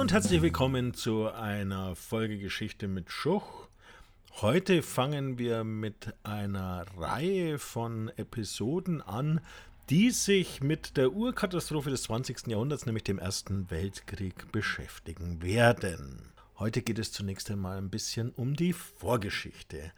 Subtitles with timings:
[0.00, 3.68] Und herzlich willkommen zu einer Folge Geschichte mit Schuch.
[4.40, 9.42] Heute fangen wir mit einer Reihe von Episoden an,
[9.90, 12.46] die sich mit der Urkatastrophe des 20.
[12.46, 16.32] Jahrhunderts, nämlich dem Ersten Weltkrieg, beschäftigen werden.
[16.58, 19.92] Heute geht es zunächst einmal ein bisschen um die Vorgeschichte.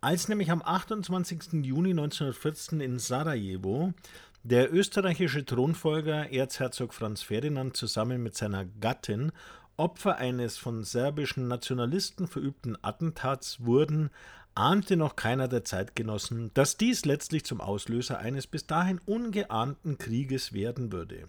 [0.00, 1.64] Als nämlich am 28.
[1.64, 3.92] Juni 1914 in Sarajevo
[4.42, 9.32] der österreichische Thronfolger Erzherzog Franz Ferdinand zusammen mit seiner Gattin
[9.76, 14.10] Opfer eines von serbischen Nationalisten verübten Attentats wurden,
[14.56, 20.52] ahnte noch keiner der Zeitgenossen, dass dies letztlich zum Auslöser eines bis dahin ungeahnten Krieges
[20.52, 21.28] werden würde.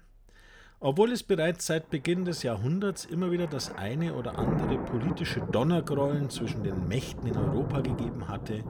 [0.82, 6.30] Obwohl es bereits seit Beginn des Jahrhunderts immer wieder das eine oder andere politische Donnergrollen
[6.30, 8.64] zwischen den Mächten in Europa gegeben hatte,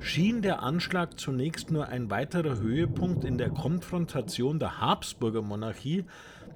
[0.00, 6.04] schien der Anschlag zunächst nur ein weiterer Höhepunkt in der Konfrontation der Habsburger Monarchie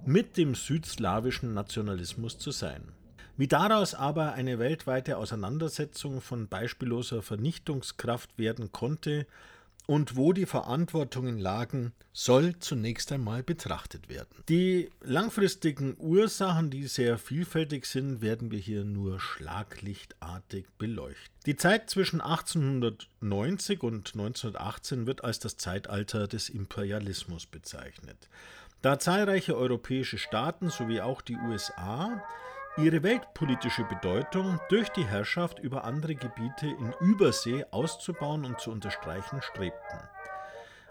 [0.04, 2.82] mit dem südslawischen Nationalismus zu sein.
[3.36, 9.26] Wie daraus aber eine weltweite Auseinandersetzung von beispielloser Vernichtungskraft werden konnte,
[9.88, 14.44] und wo die Verantwortungen lagen, soll zunächst einmal betrachtet werden.
[14.50, 21.34] Die langfristigen Ursachen, die sehr vielfältig sind, werden wir hier nur schlaglichtartig beleuchten.
[21.46, 28.28] Die Zeit zwischen 1890 und 1918 wird als das Zeitalter des Imperialismus bezeichnet.
[28.82, 32.22] Da zahlreiche europäische Staaten sowie auch die USA
[32.78, 39.42] ihre weltpolitische Bedeutung durch die Herrschaft über andere Gebiete in Übersee auszubauen und zu unterstreichen
[39.42, 39.98] strebten.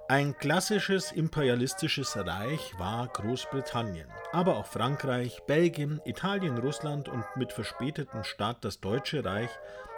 [0.09, 8.23] Ein klassisches imperialistisches Reich war Großbritannien, aber auch Frankreich, Belgien, Italien, Russland und mit verspätetem
[8.23, 9.49] Start das Deutsche Reich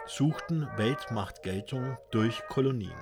[0.06, 2.98] suchten Weltmachtgeltung durch Kolonien.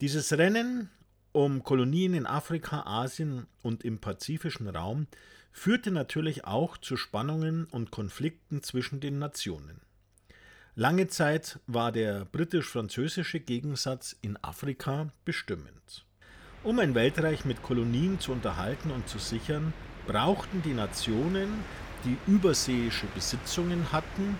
[0.00, 0.90] Dieses Rennen
[1.34, 5.08] um Kolonien in Afrika, Asien und im pazifischen Raum
[5.50, 9.80] führte natürlich auch zu Spannungen und Konflikten zwischen den Nationen.
[10.76, 16.04] Lange Zeit war der britisch-französische Gegensatz in Afrika bestimmend.
[16.62, 19.72] Um ein Weltreich mit Kolonien zu unterhalten und zu sichern,
[20.06, 21.48] brauchten die Nationen,
[22.04, 24.38] die überseeische Besitzungen hatten,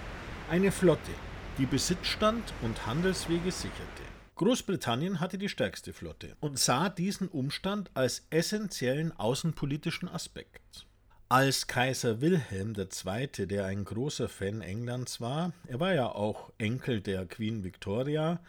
[0.49, 1.13] eine Flotte,
[1.59, 4.14] die Besitzstand und Handelswege sicherte.
[4.37, 10.87] Großbritannien hatte die stärkste Flotte und sah diesen Umstand als essentiellen außenpolitischen Aspekt.
[11.29, 17.01] Als Kaiser Wilhelm II., der ein großer Fan Englands war, er war ja auch Enkel
[17.01, 18.41] der Queen Victoria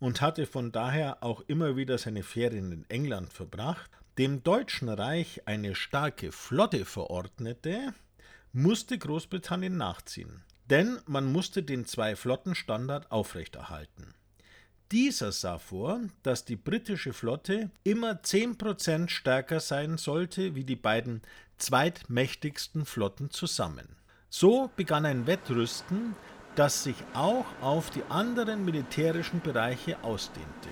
[0.00, 5.42] und hatte von daher auch immer wieder seine Ferien in England verbracht, dem Deutschen Reich
[5.46, 7.92] eine starke Flotte verordnete,
[8.52, 10.42] musste Großbritannien nachziehen.
[10.70, 14.14] Denn man musste den Zwei-Flotten-Standard aufrechterhalten.
[14.92, 21.22] Dieser sah vor, dass die britische Flotte immer 10% stärker sein sollte wie die beiden
[21.58, 23.88] zweitmächtigsten Flotten zusammen.
[24.28, 26.14] So begann ein Wettrüsten,
[26.54, 30.68] das sich auch auf die anderen militärischen Bereiche ausdehnte.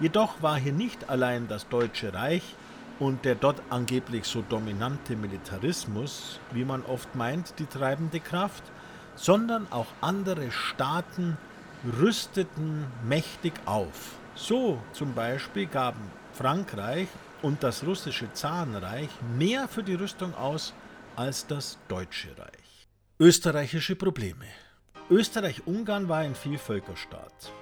[0.00, 2.54] Jedoch war hier nicht allein das Deutsche Reich
[3.00, 8.62] und der dort angeblich so dominante Militarismus, wie man oft meint, die treibende Kraft,
[9.16, 11.36] sondern auch andere Staaten
[12.00, 14.16] rüsteten mächtig auf.
[14.34, 17.08] So zum Beispiel gaben Frankreich
[17.42, 20.74] und das russische Zarenreich mehr für die Rüstung aus
[21.16, 22.86] als das Deutsche Reich.
[23.18, 24.46] Österreichische Probleme.
[25.10, 27.52] Österreich-Ungarn war ein Vielvölkerstaat.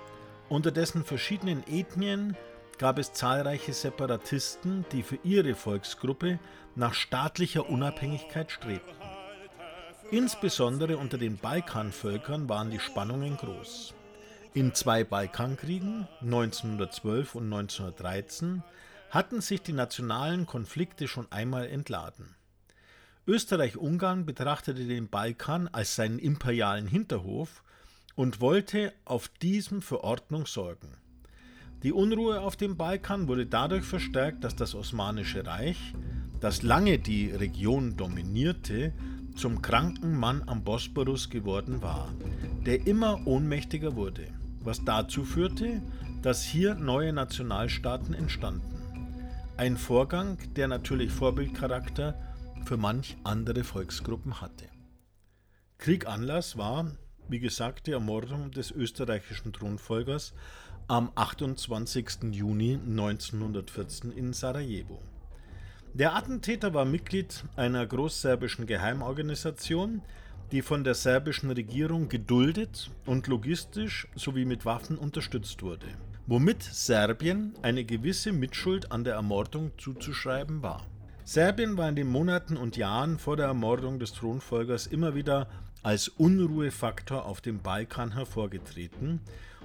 [0.49, 2.37] Unter dessen verschiedenen Ethnien
[2.78, 6.38] gab es zahlreiche Separatisten, die für ihre Volksgruppe
[6.75, 8.94] nach staatlicher Unabhängigkeit strebten.
[10.10, 13.95] Insbesondere unter den Balkanvölkern waren die Spannungen groß.
[14.56, 18.62] In zwei Balkankriegen 1912 und 1913
[19.11, 22.34] hatten sich die nationalen Konflikte schon einmal entladen.
[23.27, 27.62] Österreich-Ungarn betrachtete den Balkan als seinen imperialen Hinterhof
[28.15, 30.97] und wollte auf diesem für Ordnung sorgen.
[31.83, 35.93] Die Unruhe auf dem Balkan wurde dadurch verstärkt, dass das Osmanische Reich,
[36.41, 38.94] das lange die Region dominierte,
[39.35, 42.11] zum kranken Mann am Bosporus geworden war,
[42.64, 44.29] der immer ohnmächtiger wurde,
[44.66, 45.80] was dazu führte,
[46.22, 48.76] dass hier neue Nationalstaaten entstanden.
[49.56, 52.14] Ein Vorgang, der natürlich Vorbildcharakter
[52.64, 54.66] für manch andere Volksgruppen hatte.
[55.78, 56.90] Krieganlass war,
[57.28, 60.34] wie gesagt, die Ermordung des österreichischen Thronfolgers
[60.88, 62.32] am 28.
[62.32, 65.00] Juni 1914 in Sarajevo.
[65.94, 70.02] Der Attentäter war Mitglied einer großserbischen Geheimorganisation,
[70.52, 75.87] die von der serbischen Regierung geduldet und logistisch sowie mit Waffen unterstützt wurde
[76.26, 80.84] womit Serbien eine gewisse Mitschuld an der Ermordung zuzuschreiben war.
[81.25, 85.48] Serbien war in den Monaten und Jahren vor der Ermordung des Thronfolgers immer wieder
[85.82, 89.20] als Unruhefaktor auf dem Balkan hervorgetreten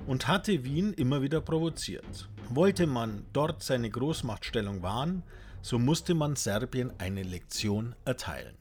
[0.06, 2.30] und hatte Wien immer wieder provoziert.
[2.50, 5.24] Wollte man dort seine Großmachtstellung wahren,
[5.62, 8.61] so musste man Serbien eine Lektion erteilen.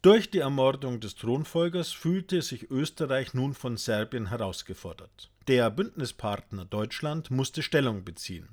[0.00, 5.28] Durch die Ermordung des Thronfolgers fühlte sich Österreich nun von Serbien herausgefordert.
[5.48, 8.48] Der Bündnispartner Deutschland musste Stellung beziehen,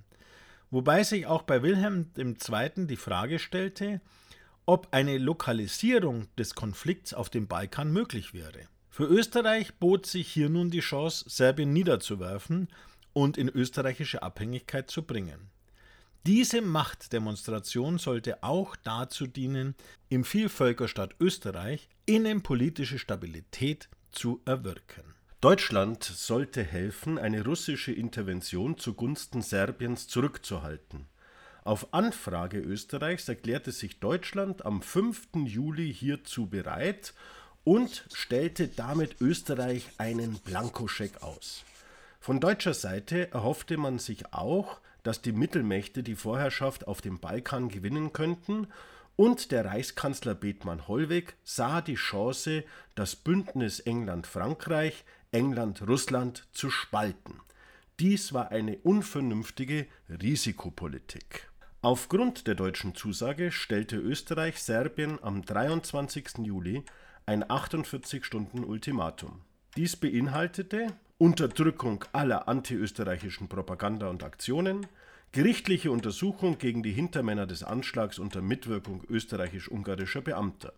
[0.71, 2.87] wobei sich auch bei Wilhelm II.
[2.87, 4.01] die Frage stellte,
[4.65, 8.67] ob eine Lokalisierung des Konflikts auf dem Balkan möglich wäre.
[8.89, 12.69] Für Österreich bot sich hier nun die Chance, Serbien niederzuwerfen
[13.13, 15.51] und in österreichische Abhängigkeit zu bringen.
[16.27, 19.75] Diese Machtdemonstration sollte auch dazu dienen,
[20.09, 25.03] im Vielvölkerstaat Österreich innenpolitische Stabilität zu erwirken.
[25.39, 31.05] Deutschland sollte helfen, eine russische Intervention zugunsten Serbiens zurückzuhalten.
[31.63, 35.27] Auf Anfrage Österreichs erklärte sich Deutschland am 5.
[35.45, 37.13] Juli hierzu bereit
[37.63, 41.63] und stellte damit Österreich einen Blankoscheck aus.
[42.19, 47.69] Von deutscher Seite erhoffte man sich auch, dass die Mittelmächte die Vorherrschaft auf dem Balkan
[47.69, 48.67] gewinnen könnten,
[49.15, 52.65] und der Reichskanzler Bethmann Hollweg sah die Chance,
[52.95, 57.39] das Bündnis England-Frankreich, England-Russland zu spalten.
[57.99, 61.49] Dies war eine unvernünftige Risikopolitik.
[61.81, 66.39] Aufgrund der deutschen Zusage stellte Österreich Serbien am 23.
[66.39, 66.83] Juli
[67.27, 69.41] ein 48-Stunden-Ultimatum.
[69.77, 70.87] Dies beinhaltete
[71.17, 74.85] Unterdrückung aller antiösterreichischen Propaganda und Aktionen,
[75.31, 80.73] gerichtliche Untersuchung gegen die Hintermänner des Anschlags unter Mitwirkung österreichisch-ungarischer Beamter.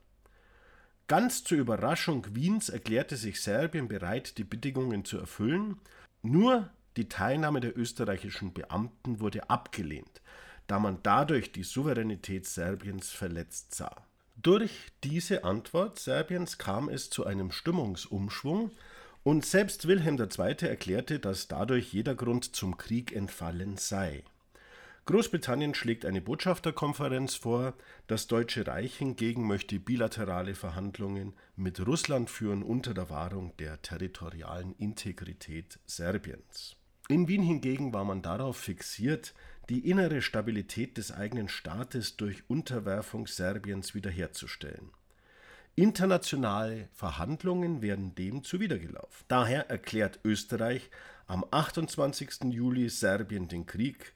[1.07, 5.79] Ganz zur Überraschung Wiens erklärte sich Serbien bereit, die Bedingungen zu erfüllen,
[6.21, 10.21] nur die Teilnahme der österreichischen Beamten wurde abgelehnt,
[10.67, 14.03] da man dadurch die Souveränität Serbiens verletzt sah.
[14.35, 18.69] Durch diese Antwort Serbiens kam es zu einem Stimmungsumschwung,
[19.27, 20.55] und selbst Wilhelm II.
[20.69, 24.23] erklärte, dass dadurch jeder Grund zum Krieg entfallen sei.
[25.05, 27.73] Großbritannien schlägt eine Botschafterkonferenz vor,
[28.07, 34.73] das Deutsche Reich hingegen möchte bilaterale Verhandlungen mit Russland führen unter der Wahrung der territorialen
[34.77, 36.77] Integrität Serbiens.
[37.09, 39.33] In Wien hingegen war man darauf fixiert,
[39.67, 44.89] die innere Stabilität des eigenen Staates durch Unterwerfung Serbiens wiederherzustellen.
[45.79, 49.25] Internationale Verhandlungen werden dem zuwidergelaufen.
[49.27, 50.89] Daher erklärt Österreich
[51.27, 52.45] am 28.
[52.45, 54.13] Juli Serbien den Krieg,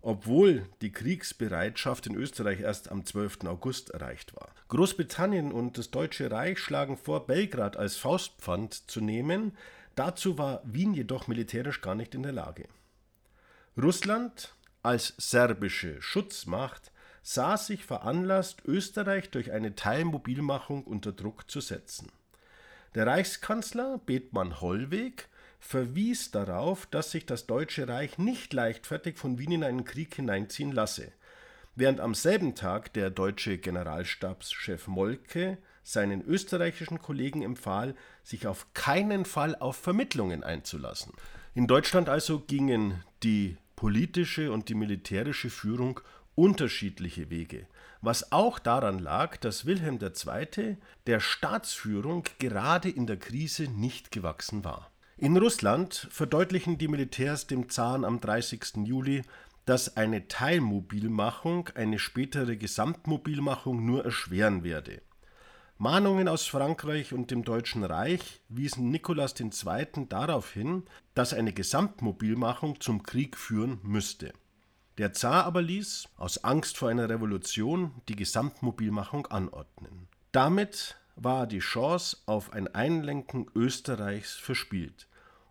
[0.00, 3.44] obwohl die Kriegsbereitschaft in Österreich erst am 12.
[3.44, 4.54] August erreicht war.
[4.68, 9.54] Großbritannien und das Deutsche Reich schlagen vor, Belgrad als Faustpfand zu nehmen.
[9.94, 12.64] Dazu war Wien jedoch militärisch gar nicht in der Lage.
[13.76, 16.90] Russland als serbische Schutzmacht
[17.22, 22.10] sah sich veranlasst, Österreich durch eine Teilmobilmachung unter Druck zu setzen.
[22.94, 25.28] Der Reichskanzler Bethmann Hollweg
[25.60, 30.72] verwies darauf, dass sich das Deutsche Reich nicht leichtfertig von Wien in einen Krieg hineinziehen
[30.72, 31.12] lasse,
[31.76, 39.24] während am selben Tag der deutsche Generalstabschef Molke seinen österreichischen Kollegen empfahl, sich auf keinen
[39.24, 41.12] Fall auf Vermittlungen einzulassen.
[41.54, 46.00] In Deutschland also gingen die politische und die militärische Führung
[46.34, 47.66] unterschiedliche Wege,
[48.00, 50.76] was auch daran lag, dass Wilhelm II.
[51.06, 54.90] der Staatsführung gerade in der Krise nicht gewachsen war.
[55.16, 58.84] In Russland verdeutlichen die Militärs dem Zaren am 30.
[58.84, 59.22] Juli,
[59.66, 65.00] dass eine Teilmobilmachung eine spätere Gesamtmobilmachung nur erschweren werde.
[65.78, 70.06] Mahnungen aus Frankreich und dem Deutschen Reich wiesen Nikolaus II.
[70.08, 74.32] darauf hin, dass eine Gesamtmobilmachung zum Krieg führen müsste.
[74.98, 80.08] Der Zar aber ließ, aus Angst vor einer Revolution, die Gesamtmobilmachung anordnen.
[80.32, 85.08] Damit war die Chance auf ein Einlenken Österreichs verspielt,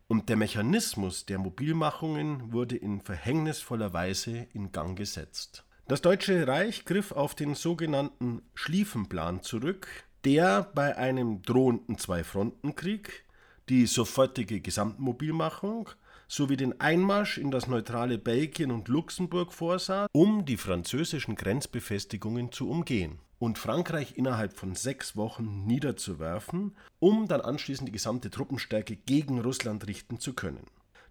[0.07, 5.63] und der Mechanismus der Mobilmachungen wurde in verhängnisvoller Weise in Gang gesetzt.
[5.87, 9.87] Das Deutsche Reich griff auf den sogenannten Schlieffenplan zurück,
[10.23, 13.25] der bei einem drohenden Zwei-Fronten-Krieg
[13.69, 15.89] die sofortige Gesamtmobilmachung
[16.31, 22.69] sowie den Einmarsch in das neutrale Belgien und Luxemburg vorsah, um die französischen Grenzbefestigungen zu
[22.69, 29.41] umgehen und Frankreich innerhalb von sechs Wochen niederzuwerfen, um dann anschließend die gesamte Truppenstärke gegen
[29.41, 30.65] Russland richten zu können.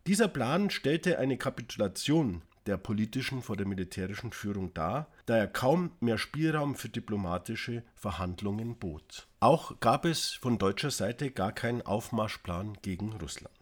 [0.07, 5.91] Dieser Plan stellte eine Kapitulation der politischen vor der militärischen Führung dar, da er kaum
[6.00, 9.27] mehr Spielraum für diplomatische Verhandlungen bot.
[9.41, 13.55] Auch gab es von deutscher Seite gar keinen Aufmarschplan gegen Russland.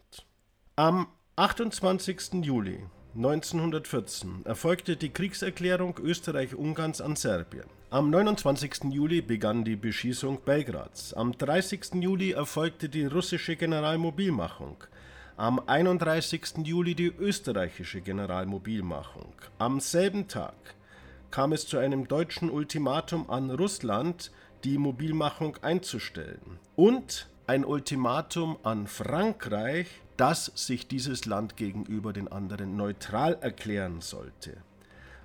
[0.77, 2.43] Am 28.
[2.43, 2.81] Juli
[3.15, 7.67] 1914 erfolgte die Kriegserklärung Österreich-Ungarns an Serbien.
[7.91, 8.91] Am 29.
[8.91, 11.15] Juli begann die Beschießung Belgrads.
[11.15, 12.03] Am 30.
[12.03, 14.79] Juli erfolgte die russische Generalmobilmachung.
[15.37, 16.65] Am 31.
[16.65, 19.33] Juli die österreichische Generalmobilmachung.
[19.59, 20.75] Am selben Tag
[21.31, 24.33] kam es zu einem deutschen Ultimatum an Russland,
[24.65, 26.59] die Mobilmachung einzustellen.
[26.75, 29.87] Und ein Ultimatum an Frankreich,
[30.19, 34.59] dass sich dieses Land gegenüber den anderen neutral erklären sollte.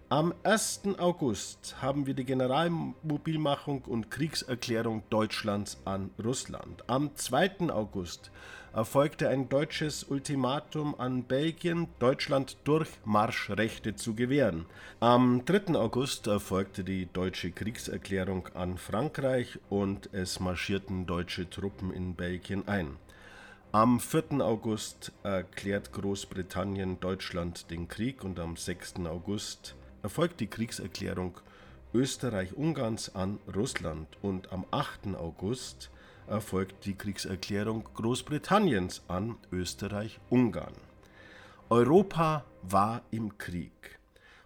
[0.09, 0.81] Am 1.
[0.99, 6.83] August haben wir die Generalmobilmachung und Kriegserklärung Deutschlands an Russland.
[6.85, 7.71] Am 2.
[7.71, 8.29] August
[8.73, 14.67] erfolgte ein deutsches Ultimatum an Belgien, Deutschland Durchmarschrechte zu gewähren.
[14.99, 15.73] Am 3.
[15.73, 22.97] August erfolgte die deutsche Kriegserklärung an Frankreich und es marschierten deutsche Truppen in Belgien ein.
[23.75, 24.39] Am 4.
[24.41, 29.07] August erklärt Großbritannien Deutschland den Krieg und am 6.
[29.07, 31.39] August erfolgt die Kriegserklärung
[31.91, 35.15] Österreich-Ungarns an Russland und am 8.
[35.15, 35.89] August
[36.27, 40.75] erfolgt die Kriegserklärung Großbritanniens an Österreich-Ungarn.
[41.71, 43.99] Europa war im Krieg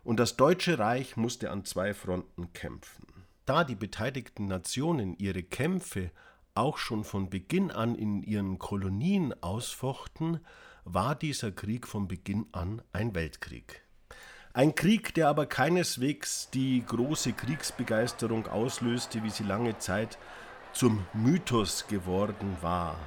[0.05, 3.05] und das Deutsche Reich musste an zwei Fronten kämpfen.
[3.45, 6.11] Da die beteiligten Nationen ihre Kämpfe
[6.57, 10.39] auch schon von Beginn an in ihren Kolonien ausfochten,
[10.83, 13.83] war dieser Krieg von Beginn an ein Weltkrieg.
[14.53, 20.17] Ein Krieg, der aber keineswegs die große Kriegsbegeisterung auslöste, wie sie lange Zeit
[20.73, 22.97] zum Mythos geworden war.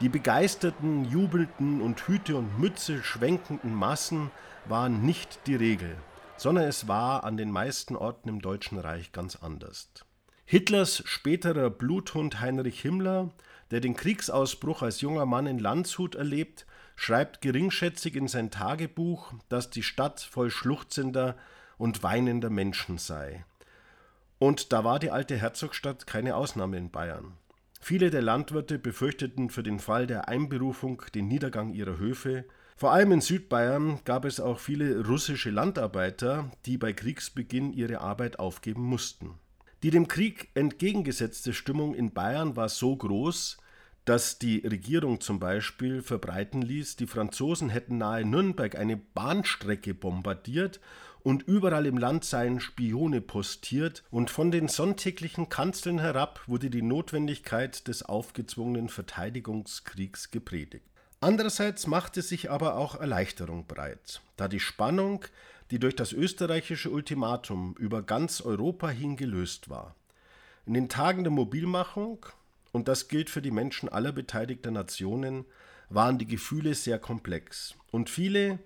[0.00, 4.32] Die begeisterten, jubelnden und Hüte und Mütze schwenkenden Massen
[4.64, 5.96] waren nicht die Regel,
[6.36, 9.88] sondern es war an den meisten Orten im Deutschen Reich ganz anders.
[10.52, 13.30] Hitlers späterer Bluthund Heinrich Himmler,
[13.70, 19.70] der den Kriegsausbruch als junger Mann in Landshut erlebt, schreibt geringschätzig in sein Tagebuch, dass
[19.70, 21.38] die Stadt voll schluchzender
[21.78, 23.46] und weinender Menschen sei.
[24.38, 27.32] Und da war die alte Herzogstadt keine Ausnahme in Bayern.
[27.80, 32.44] Viele der Landwirte befürchteten für den Fall der Einberufung den Niedergang ihrer Höfe.
[32.76, 38.38] Vor allem in Südbayern gab es auch viele russische Landarbeiter, die bei Kriegsbeginn ihre Arbeit
[38.38, 39.38] aufgeben mussten.
[39.82, 43.56] Die dem Krieg entgegengesetzte Stimmung in Bayern war so groß,
[44.04, 50.80] dass die Regierung zum Beispiel verbreiten ließ, die Franzosen hätten nahe Nürnberg eine Bahnstrecke bombardiert
[51.24, 56.82] und überall im Land seien Spione postiert, und von den sonntäglichen Kanzeln herab wurde die
[56.82, 60.86] Notwendigkeit des aufgezwungenen Verteidigungskriegs gepredigt.
[61.20, 65.24] Andererseits machte sich aber auch Erleichterung breit, da die Spannung,
[65.72, 69.96] die durch das österreichische Ultimatum über ganz Europa hin gelöst war.
[70.66, 72.24] In den Tagen der Mobilmachung
[72.72, 75.44] und das gilt für die Menschen aller beteiligten Nationen,
[75.90, 77.74] waren die Gefühle sehr komplex.
[77.90, 78.58] Und viele,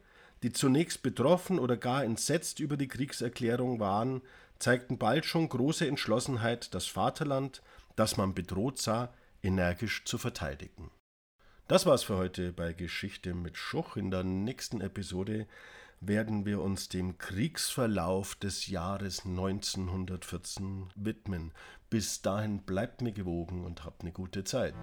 [0.43, 4.23] die zunächst betroffen oder gar entsetzt über die Kriegserklärung waren,
[4.59, 7.63] zeigten bald schon große Entschlossenheit, das Vaterland,
[7.97, 10.91] das man bedroht sah, energisch zu verteidigen.
[11.69, 13.97] Das war's für heute bei Geschichte mit Schuch.
[13.97, 15.49] In der nächsten Episode
[16.01, 21.53] werden wir uns dem Kriegsverlauf des Jahres 1914 widmen.
[21.91, 24.75] Bis dahin bleibt mir gewogen und habt eine gute Zeit.